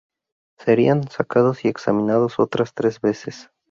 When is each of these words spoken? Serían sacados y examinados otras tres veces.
Serían 0.57 1.07
sacados 1.11 1.63
y 1.63 1.67
examinados 1.67 2.39
otras 2.39 2.73
tres 2.73 2.99
veces. 3.01 3.51